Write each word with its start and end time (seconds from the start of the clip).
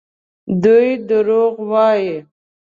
دوی 0.63 0.87
دروغ 1.09 1.53
وايي. 1.71 2.15